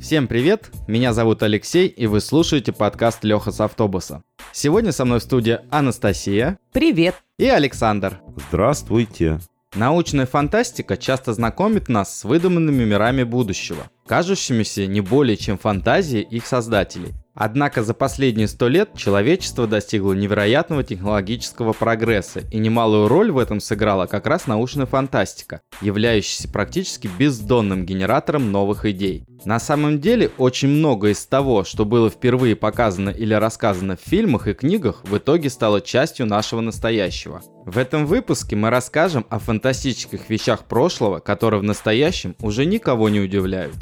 [0.00, 4.22] Всем привет, меня зовут Алексей, и вы слушаете подкаст Леха с автобуса.
[4.52, 6.58] Сегодня со мной в студии Анастасия.
[6.72, 7.16] Привет.
[7.38, 8.20] И Александр.
[8.48, 9.40] Здравствуйте.
[9.74, 16.46] Научная фантастика часто знакомит нас с выдуманными мирами будущего, кажущимися не более чем фантазии их
[16.46, 17.14] создателей.
[17.34, 23.58] Однако за последние сто лет человечество достигло невероятного технологического прогресса, и немалую роль в этом
[23.58, 29.24] сыграла как раз научная фантастика, являющаяся практически бездонным генератором новых идей.
[29.46, 34.46] На самом деле, очень многое из того, что было впервые показано или рассказано в фильмах
[34.46, 37.40] и книгах, в итоге стало частью нашего настоящего.
[37.64, 43.20] В этом выпуске мы расскажем о фантастических вещах прошлого, которые в настоящем уже никого не
[43.20, 43.76] удивляют.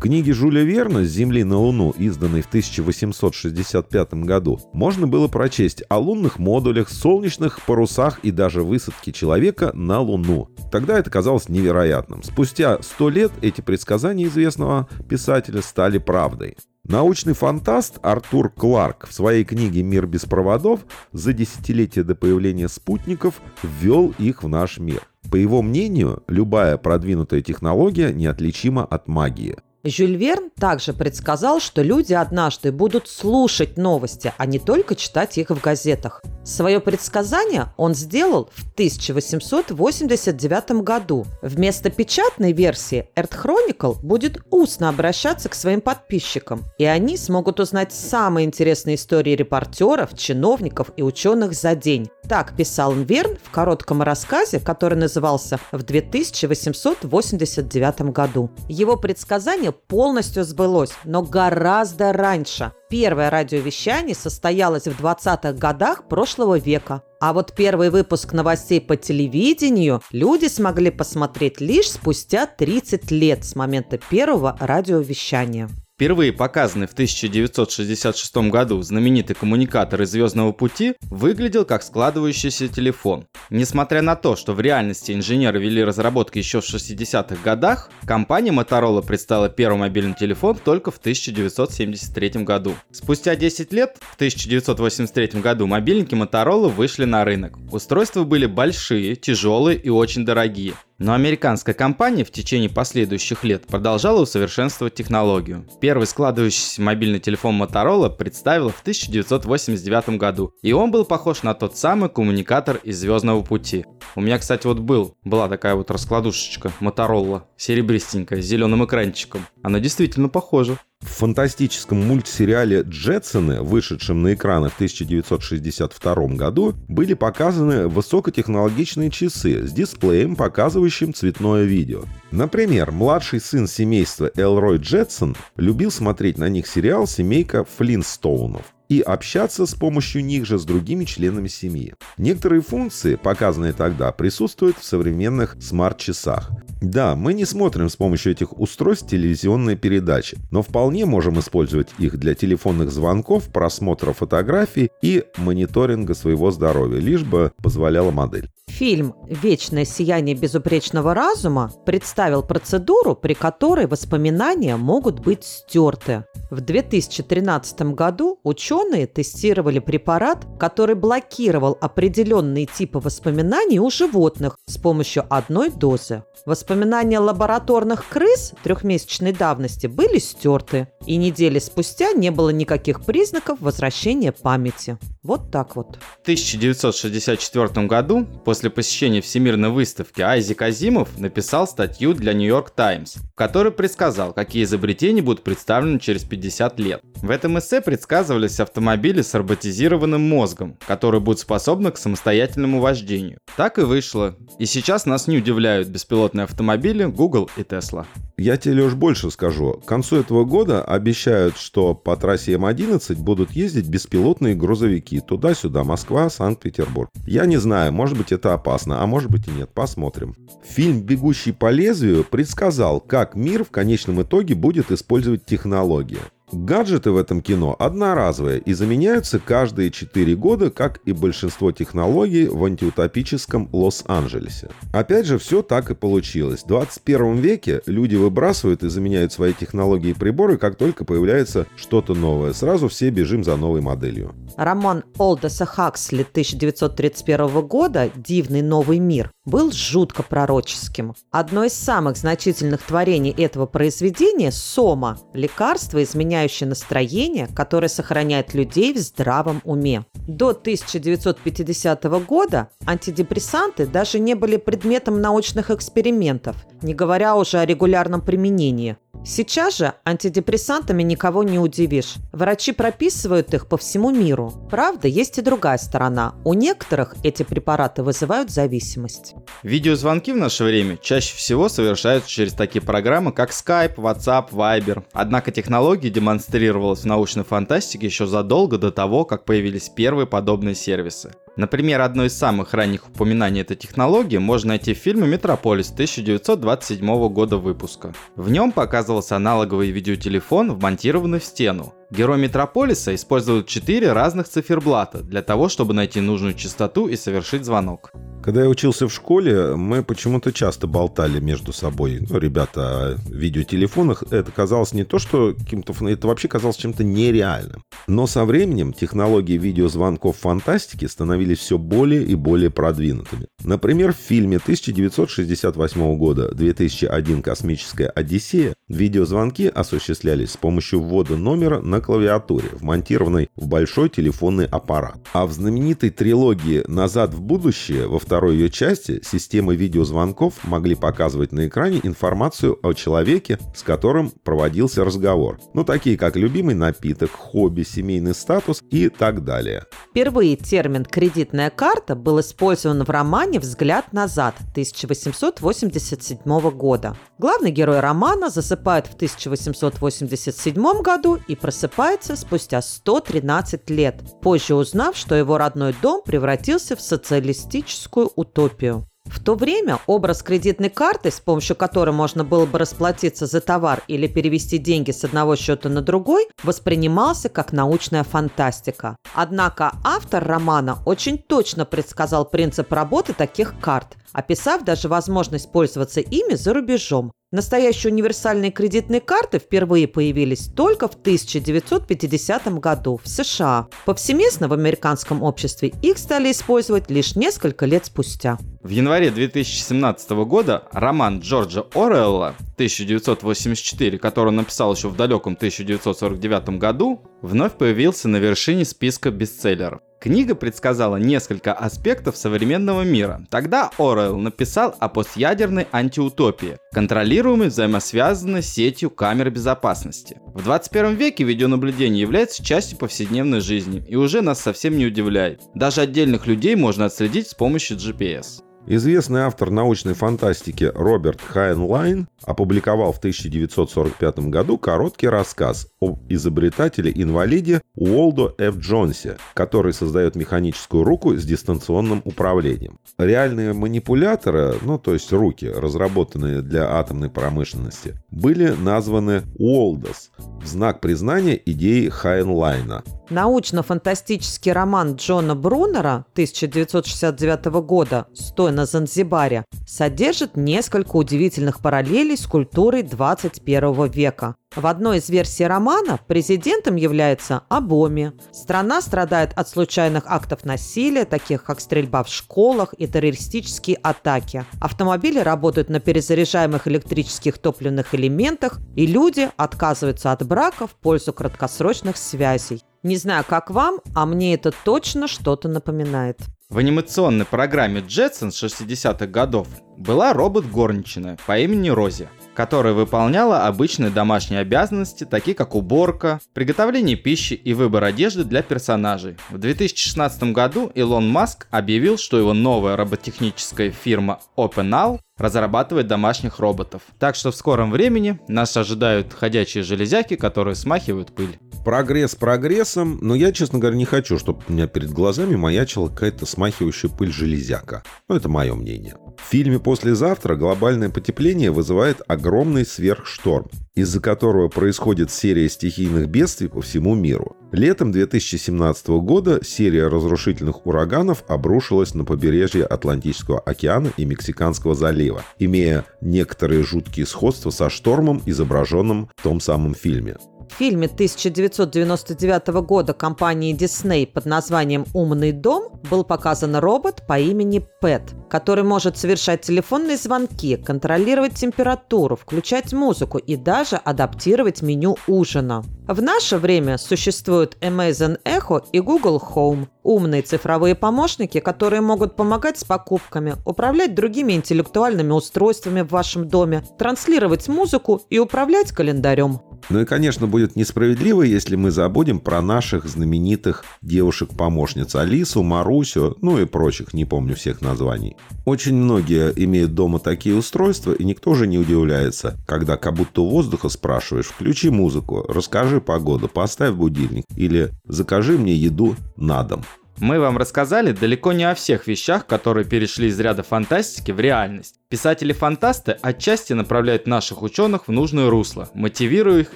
[0.00, 5.98] Книге Жюля Верна «С Земли на Луну», изданной в 1865 году, можно было прочесть о
[5.98, 10.48] лунных модулях, солнечных парусах и даже высадке человека на Луну.
[10.72, 12.22] Тогда это казалось невероятным.
[12.22, 16.56] Спустя сто лет эти предсказания известного писателя стали правдой.
[16.88, 20.80] Научный фантаст Артур Кларк в своей книге «Мир без проводов»
[21.12, 25.02] за десятилетия до появления спутников ввел их в наш мир.
[25.30, 32.12] По его мнению, любая продвинутая технология неотличима от магии– Жюль Верн также предсказал, что люди
[32.12, 36.22] однажды будут слушать новости, а не только читать их в газетах.
[36.44, 41.24] Свое предсказание он сделал в 1889 году.
[41.40, 47.94] Вместо печатной версии Earth Chronicle будет устно обращаться к своим подписчикам, и они смогут узнать
[47.94, 52.10] самые интересные истории репортеров, чиновников и ученых за день.
[52.30, 58.50] Так писал Верн в коротком рассказе, который назывался «В 2889 году».
[58.68, 62.70] Его предсказание полностью сбылось, но гораздо раньше.
[62.88, 67.02] Первое радиовещание состоялось в 20-х годах прошлого века.
[67.20, 73.56] А вот первый выпуск новостей по телевидению люди смогли посмотреть лишь спустя 30 лет с
[73.56, 75.68] момента первого радиовещания.
[76.00, 83.26] Впервые показанный в 1966 году знаменитый коммуникатор из Звездного пути выглядел как складывающийся телефон.
[83.50, 89.06] Несмотря на то, что в реальности инженеры вели разработки еще в 60-х годах, компания Motorola
[89.06, 92.74] представила первый мобильный телефон только в 1973 году.
[92.90, 97.58] Спустя 10 лет, в 1983 году, мобильники Motorola вышли на рынок.
[97.70, 100.72] Устройства были большие, тяжелые и очень дорогие.
[101.00, 105.66] Но американская компания в течение последующих лет продолжала усовершенствовать технологию.
[105.80, 111.78] Первый складывающийся мобильный телефон Motorola представил в 1989 году, и он был похож на тот
[111.78, 113.86] самый коммуникатор из Звездного пути.
[114.14, 119.46] У меня, кстати, вот был, была такая вот раскладушечка Motorola, серебристенькая, с зеленым экранчиком.
[119.62, 120.76] Она действительно похожа.
[121.00, 129.72] В фантастическом мультсериале «Джетсоны», вышедшем на экраны в 1962 году, были показаны высокотехнологичные часы с
[129.72, 132.04] дисплеем, показывающим цветное видео.
[132.30, 139.64] Например, младший сын семейства Элрой Джетсон любил смотреть на них сериал «Семейка Флинстоунов» и общаться
[139.64, 141.94] с помощью них же с другими членами семьи.
[142.18, 146.50] Некоторые функции, показанные тогда, присутствуют в современных смарт-часах.
[146.82, 152.18] Да, мы не смотрим с помощью этих устройств телевизионные передачи, но вполне можем использовать их
[152.18, 158.50] для телефонных звонков, просмотра фотографий и мониторинга своего здоровья, лишь бы позволяла модель.
[158.80, 166.24] Фильм «Вечное сияние безупречного разума» представил процедуру, при которой воспоминания могут быть стерты.
[166.50, 175.26] В 2013 году ученые тестировали препарат, который блокировал определенные типы воспоминаний у животных с помощью
[175.28, 176.24] одной дозы.
[176.46, 184.32] Воспоминания лабораторных крыс трехмесячной давности были стерты, и недели спустя не было никаких признаков возвращения
[184.32, 184.96] памяти.
[185.22, 185.98] Вот так вот.
[186.18, 193.16] В 1964 году, после посещения Всемирной выставки, Айзек Азимов написал статью для New York Times,
[193.16, 197.00] в которой предсказал, какие изобретения будут представлены через 50 лет.
[197.16, 203.38] В этом эссе предсказывались автомобили с роботизированным мозгом, которые будут способны к самостоятельному вождению.
[203.56, 204.36] Так и вышло.
[204.58, 208.06] И сейчас нас не удивляют беспилотные автомобили Google и Tesla.
[208.42, 209.74] Я тебе, Леш, больше скажу.
[209.74, 215.20] К концу этого года обещают, что по трассе М11 будут ездить беспилотные грузовики.
[215.20, 217.10] Туда-сюда, Москва, Санкт-Петербург.
[217.26, 219.70] Я не знаю, может быть это опасно, а может быть и нет.
[219.74, 220.36] Посмотрим.
[220.62, 226.20] Фильм «Бегущий по лезвию» предсказал, как мир в конечном итоге будет использовать технологии.
[226.52, 232.64] Гаджеты в этом кино одноразовые и заменяются каждые 4 года, как и большинство технологий в
[232.64, 234.68] антиутопическом Лос-Анджелесе.
[234.92, 236.62] Опять же, все так и получилось.
[236.62, 242.14] В 21 веке люди выбрасывают и заменяют свои технологии и приборы, как только появляется что-то
[242.14, 242.52] новое.
[242.52, 244.34] Сразу все бежим за новой моделью.
[244.56, 251.14] Роман Олдоса Хаксли 1931 года «Дивный новый мир» был жутко пророческим.
[251.30, 258.98] Одно из самых значительных творений этого произведения– «Сома»– лекарство, изменяющее настроение, которое сохраняет людей в
[258.98, 260.06] здравом уме.
[260.14, 268.20] До 1950 года антидепрессанты даже не были предметом научных экспериментов, не говоря уже о регулярном
[268.20, 268.96] применении.
[269.22, 272.14] Сейчас же антидепрессантами никого не удивишь.
[272.32, 274.52] Врачи прописывают их по всему миру.
[274.70, 276.34] Правда, есть и другая сторона.
[276.44, 279.34] У некоторых эти препараты вызывают зависимость.
[279.62, 285.04] Видеозвонки в наше время чаще всего совершаются через такие программы, как Skype, WhatsApp, Viber.
[285.12, 291.32] Однако технология демонстрировалась в научной фантастике еще задолго до того, как появились первые подобные сервисы.
[291.60, 297.58] Например, одно из самых ранних упоминаний этой технологии можно найти в фильме «Метрополис» 1927 года
[297.58, 298.14] выпуска.
[298.34, 301.92] В нем показывался аналоговый видеотелефон, вмонтированный в стену.
[302.10, 308.10] Герой Метрополиса использует четыре разных циферблата для того, чтобы найти нужную частоту и совершить звонок.
[308.42, 312.26] Когда я учился в школе, мы почему-то часто болтали между собой.
[312.28, 314.24] Ну, ребята, о видеотелефонах.
[314.30, 315.92] Это казалось не то, что каким-то...
[316.08, 317.84] Это вообще казалось чем-то нереальным.
[318.06, 323.46] Но со временем технологии видеозвонков фантастики становились все более и более продвинутыми.
[323.64, 327.42] Например, в фильме 1968 года «2001.
[327.42, 335.18] Космическая Одиссея» видеозвонки осуществлялись с помощью ввода номера на клавиатуре, вмонтированной в большой телефонный аппарат.
[335.32, 341.52] А в знаменитой трилогии «Назад в будущее» во второй ее части системы видеозвонков могли показывать
[341.52, 345.60] на экране информацию о человеке, с которым проводился разговор.
[345.74, 349.84] Ну, такие как любимый напиток, хобби, семейный статус и так далее.
[350.10, 357.16] Впервые термин «кредитная карта» был использован в романе «Взгляд назад» 1887 года.
[357.38, 365.34] Главный герой романа засыпает в 1887 году и просыпается спустя 113 лет, позже узнав, что
[365.34, 369.09] его родной дом превратился в социалистическую утопию.
[369.30, 374.02] В то время образ кредитной карты, с помощью которой можно было бы расплатиться за товар
[374.08, 379.16] или перевести деньги с одного счета на другой, воспринимался как научная фантастика.
[379.32, 386.54] Однако автор романа очень точно предсказал принцип работы таких карт, описав даже возможность пользоваться ими
[386.54, 387.32] за рубежом.
[387.52, 393.88] Настоящие универсальные кредитные карты впервые появились только в 1950 году в США.
[394.04, 398.56] Повсеместно в американском обществе их стали использовать лишь несколько лет спустя.
[398.82, 406.78] В январе 2017 года роман Джорджа Оруэлла 1984, который он написал еще в далеком 1949
[406.78, 410.00] году, вновь появился на вершине списка бестселлеров.
[410.18, 413.46] Книга предсказала несколько аспектов современного мира.
[413.50, 420.38] Тогда Орел написал о постядерной антиутопии, контролируемой взаимосвязанной сетью камер безопасности.
[420.54, 425.60] В 21 веке видеонаблюдение является частью повседневной жизни и уже нас совсем не удивляет.
[425.74, 428.62] Даже отдельных людей можно отследить с помощью GPS.
[428.86, 438.54] Известный автор научной фантастики Роберт Хайнлайн опубликовал в 1945 году короткий рассказ об изобретателе-инвалиде Уолдо
[438.58, 438.76] Ф.
[438.78, 442.98] Джонсе, который создает механическую руку с дистанционным управлением.
[443.18, 451.00] Реальные манипуляторы, ну то есть руки, разработанные для атомной промышленности, были названы Waldos в знак
[451.00, 453.04] признания идеи Хайнлайна.
[453.28, 458.26] Научно-фантастический роман Джона Брунера 1969 года
[458.70, 464.54] «Стой на Занзибаре» содержит несколько удивительных параллелей с культурой 21 века.
[464.76, 468.32] В одной из версий романа президентом является Абоми.
[468.52, 474.64] Страна страдает от случайных актов насилия, таких как стрельба в школах и террористические атаки.
[474.80, 482.16] Автомобили работают на перезаряжаемых электрических топливных элементах, и люди отказываются от брака в пользу краткосрочных
[482.16, 482.84] связей.
[483.02, 486.38] Не знаю, как вам, а мне это точно что-то напоминает.
[486.70, 494.60] В анимационной программе Jetson 60-х годов была робот-горничная по имени Рози которая выполняла обычные домашние
[494.60, 499.36] обязанности, такие как уборка, приготовление пищи и выбор одежды для персонажей.
[499.48, 507.00] В 2016 году Илон Маск объявил, что его новая роботехническая фирма OpenAll разрабатывает домашних роботов.
[507.18, 511.58] Так что в скором времени нас ожидают ходячие железяки, которые смахивают пыль.
[511.84, 516.44] Прогресс прогрессом, но я, честно говоря, не хочу, чтобы у меня перед глазами маячила какая-то
[516.44, 518.02] смахивающая пыль железяка.
[518.28, 519.16] Ну, это мое мнение.
[519.38, 526.82] В фильме «Послезавтра» глобальное потепление вызывает огромный сверхшторм, из-за которого происходит серия стихийных бедствий по
[526.82, 527.56] всему миру.
[527.72, 536.04] Летом 2017 года серия разрушительных ураганов обрушилась на побережье Атлантического океана и Мексиканского залива, имея
[536.20, 540.36] некоторые жуткие сходства со штормом, изображенным в том самом фильме.
[540.70, 547.84] В фильме 1999 года компании Disney под названием «Умный дом» был показан робот по имени
[548.00, 555.84] Пэт, который может совершать телефонные звонки, контролировать температуру, включать музыку и даже адаптировать меню ужина.
[556.06, 562.78] В наше время существуют Amazon Echo и Google Home– умные цифровые помощники, которые могут помогать
[562.78, 569.60] с покупками, управлять другими интеллектуальными устройствами в вашем доме, транслировать музыку и управлять календарем.
[569.88, 576.58] Ну и, конечно, будет несправедливо, если мы забудем про наших знаменитых девушек-помощниц Алису, Марусю, ну
[576.58, 578.36] и прочих, не помню всех названий.
[578.66, 583.88] Очень многие имеют дома такие устройства, и никто же не удивляется, когда как будто воздуха
[583.88, 589.82] спрашиваешь «включи музыку», «расскажи погоду», «поставь будильник» или «закажи мне еду на дом».
[590.20, 594.96] Мы вам рассказали далеко не о всех вещах, которые перешли из ряда фантастики в реальность.
[595.08, 599.72] Писатели-фантасты отчасти направляют наших ученых в нужное русло, мотивируя их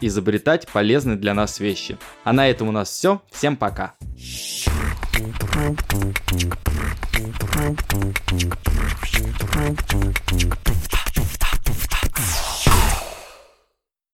[0.00, 1.98] изобретать полезные для нас вещи.
[2.22, 3.20] А на этом у нас все.
[3.32, 3.94] Всем пока.
[9.58, 11.47] Thank you.